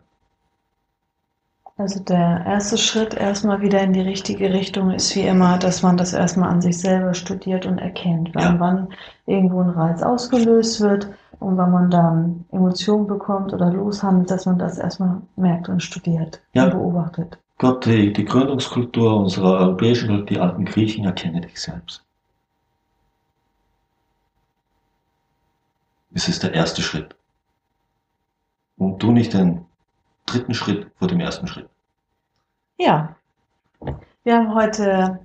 Also 1.76 1.99
der 1.99 2.45
erste 2.47 2.78
Schritt 2.78 3.14
erstmal 3.14 3.61
wieder 3.61 3.81
in 3.81 3.93
die 3.93 4.00
richtige 4.00 4.52
Richtung 4.52 4.93
ist 4.93 5.14
wie 5.16 5.23
immer, 5.23 5.59
dass 5.59 5.83
man 5.83 5.97
das 5.97 6.12
erstmal 6.12 6.50
an 6.50 6.62
sich 6.62 6.78
selber 6.78 7.14
studiert 7.14 7.66
und 7.66 7.78
erkennt, 7.78 8.31
wann, 8.33 8.54
ja. 8.54 8.61
wann 8.61 8.88
irgendwo 9.26 9.61
ein 9.61 9.71
Reiz 9.71 10.00
ausgelöst 10.00 10.81
wird 10.81 11.09
und 11.40 11.59
wenn 11.59 11.73
man 11.73 11.90
dann 11.90 12.45
Emotionen 12.52 13.09
bekommt 13.09 13.52
oder 13.52 13.73
loshandelt, 13.73 14.31
dass 14.31 14.47
man 14.47 14.57
das 14.57 14.78
erstmal 14.78 15.21
merkt 15.35 15.69
und 15.69 15.83
studiert 15.83 16.40
ja. 16.52 16.66
und 16.66 16.71
beobachtet. 16.71 17.38
Gott, 17.59 17.87
die, 17.87 18.12
die 18.12 18.25
Gründungskultur 18.25 19.16
unserer 19.16 19.59
europäischen 19.59 20.09
Kultur, 20.09 20.26
die 20.26 20.38
alten 20.38 20.64
Griechen, 20.64 21.04
erkenne 21.04 21.40
dich 21.40 21.61
selbst. 21.61 22.04
Es 26.12 26.28
ist 26.28 26.45
der 26.45 26.52
erste 26.52 26.83
Schritt. 26.83 27.16
Und 28.76 29.00
tu 29.00 29.11
nicht 29.11 29.35
den 29.35 29.64
dritten 30.26 30.54
Schritt 30.54 30.87
vor 30.97 31.09
dem 31.09 31.21
ersten 31.21 31.47
Schritt. 31.47 31.69
Ja, 32.78 33.14
wir 34.25 34.37
haben 34.37 34.54
heute 34.54 35.21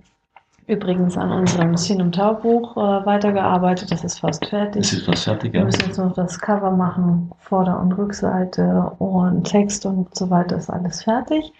übrigens 0.67 1.17
an 1.17 1.31
unserem 1.31 1.75
Sin- 1.77 2.01
und 2.01 2.13
Taubuch 2.13 2.77
äh, 2.77 3.05
weitergearbeitet. 3.05 3.91
Das 3.91 4.03
ist 4.03 4.19
fast 4.19 4.45
fertig. 4.45 4.83
Das 4.83 4.93
ist 4.93 5.05
fast 5.05 5.23
fertig, 5.23 5.53
ja. 5.53 5.61
Wir 5.61 5.65
müssen 5.65 5.85
jetzt 5.87 5.97
noch 5.97 6.13
das 6.13 6.39
Cover 6.39 6.71
machen, 6.71 7.31
Vorder- 7.39 7.79
und 7.79 7.93
Rückseite 7.93 8.91
und 8.99 9.45
Text 9.45 9.85
und 9.85 10.13
so 10.15 10.29
weiter 10.29 10.57
ist 10.57 10.69
alles 10.69 11.03
fertig. 11.03 11.51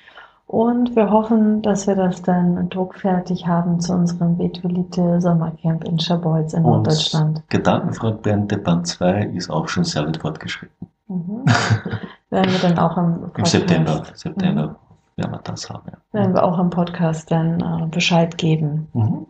Und 0.46 0.96
wir 0.96 1.12
hoffen, 1.12 1.62
dass 1.62 1.86
wir 1.86 1.96
das 1.96 2.22
dann 2.24 2.70
druckfertig 2.70 3.46
haben 3.46 3.80
zu 3.80 3.94
unserem 3.94 4.38
Betuelite 4.38 5.22
Sommercamp 5.22 5.84
in 5.84 6.00
Schabolz 6.00 6.54
in 6.54 6.64
Norddeutschland. 6.64 7.44
Gedankenfragmente 7.50 8.58
Band 8.58 8.88
2 8.88 9.26
ist 9.36 9.50
auch 9.50 9.68
schon 9.68 9.84
sehr 9.84 10.08
weit 10.08 10.18
fortgeschritten. 10.18 10.88
Mhm. 11.08 11.46
Werden 12.30 12.52
wir 12.52 12.60
dann 12.60 12.78
auch 12.78 12.98
im 12.98 13.22
Podcast, 13.22 13.56
Im 13.56 13.60
September, 13.62 14.04
September 14.14 14.68
mhm. 14.68 14.76
werden 15.16 15.32
wir 15.32 15.42
das 15.44 15.70
haben. 15.70 15.92
Ja. 15.92 16.20
Werden 16.20 16.34
wir 16.34 16.44
auch 16.44 16.60
im 16.60 16.70
Podcast 16.70 17.32
dann 17.32 17.60
äh, 17.60 17.88
Bescheid 17.88 18.38
geben. 18.38 18.88
Mhm. 18.94 19.26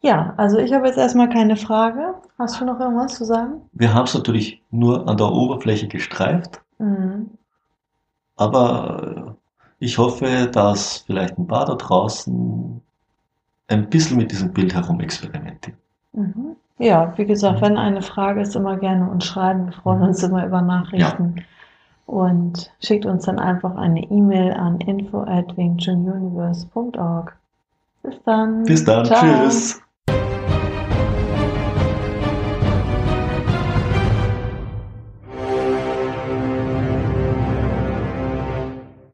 Ja, 0.00 0.34
also 0.36 0.58
ich 0.58 0.72
habe 0.72 0.86
jetzt 0.86 0.98
erstmal 0.98 1.28
keine 1.28 1.56
Frage. 1.56 2.14
Hast 2.38 2.60
du 2.60 2.64
noch 2.64 2.78
irgendwas 2.78 3.16
zu 3.16 3.24
sagen? 3.24 3.62
Wir 3.72 3.92
haben 3.92 4.04
es 4.04 4.14
natürlich 4.14 4.62
nur 4.70 5.08
an 5.08 5.16
der 5.16 5.32
Oberfläche 5.32 5.88
gestreift. 5.88 6.60
Mhm. 6.78 7.30
Aber 8.36 9.36
ich 9.80 9.98
hoffe, 9.98 10.48
dass 10.52 10.98
vielleicht 10.98 11.38
ein 11.38 11.46
paar 11.46 11.66
da 11.66 11.74
draußen 11.74 12.80
ein 13.68 13.90
bisschen 13.90 14.16
mit 14.16 14.30
diesem 14.30 14.52
Bild 14.52 14.74
herum 14.74 15.00
experimentieren. 15.00 15.78
Mhm. 16.12 16.56
Ja, 16.78 17.12
wie 17.16 17.26
gesagt, 17.26 17.60
mhm. 17.60 17.64
wenn 17.64 17.76
eine 17.76 18.02
Frage 18.02 18.40
ist, 18.40 18.54
immer 18.54 18.76
gerne 18.76 19.10
uns 19.10 19.24
schreiben. 19.24 19.66
Wir 19.66 19.72
freuen 19.72 20.02
uns 20.02 20.22
immer 20.22 20.46
über 20.46 20.62
Nachrichten. 20.62 21.34
Ja. 21.36 21.42
Und 22.08 22.72
schickt 22.80 23.04
uns 23.04 23.26
dann 23.26 23.38
einfach 23.38 23.76
eine 23.76 24.02
E-Mail 24.02 24.54
an 24.54 24.80
info 24.80 25.20
at 25.20 25.54
Bis 28.02 28.14
dann. 28.24 28.64
Bis 28.64 28.82
dann. 28.82 29.04
Ciao. 29.04 29.20
Tschüss. 29.20 29.82